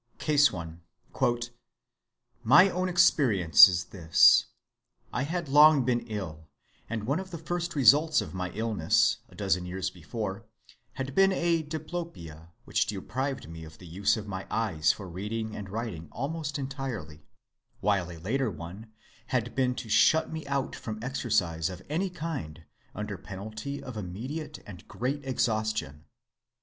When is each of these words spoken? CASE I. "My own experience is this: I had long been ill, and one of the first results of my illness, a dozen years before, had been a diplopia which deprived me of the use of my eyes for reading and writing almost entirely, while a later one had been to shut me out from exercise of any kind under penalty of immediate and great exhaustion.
CASE 0.17 0.51
I. 0.51 0.73
"My 2.43 2.71
own 2.71 2.89
experience 2.89 3.67
is 3.67 3.83
this: 3.93 4.47
I 5.13 5.21
had 5.21 5.47
long 5.47 5.85
been 5.85 5.99
ill, 6.07 6.47
and 6.89 7.03
one 7.03 7.19
of 7.19 7.29
the 7.29 7.37
first 7.37 7.75
results 7.75 8.19
of 8.19 8.33
my 8.33 8.49
illness, 8.53 9.17
a 9.29 9.35
dozen 9.35 9.63
years 9.63 9.91
before, 9.91 10.43
had 10.93 11.13
been 11.13 11.31
a 11.31 11.61
diplopia 11.61 12.49
which 12.65 12.87
deprived 12.87 13.47
me 13.47 13.63
of 13.63 13.77
the 13.77 13.85
use 13.85 14.17
of 14.17 14.25
my 14.27 14.47
eyes 14.49 14.91
for 14.91 15.07
reading 15.07 15.55
and 15.55 15.69
writing 15.69 16.09
almost 16.11 16.57
entirely, 16.57 17.27
while 17.79 18.09
a 18.09 18.17
later 18.17 18.49
one 18.49 18.91
had 19.27 19.53
been 19.53 19.75
to 19.75 19.87
shut 19.87 20.33
me 20.33 20.47
out 20.47 20.75
from 20.75 20.97
exercise 21.03 21.69
of 21.69 21.83
any 21.91 22.09
kind 22.09 22.63
under 22.95 23.19
penalty 23.19 23.83
of 23.83 23.95
immediate 23.97 24.63
and 24.65 24.87
great 24.87 25.23
exhaustion. 25.23 26.05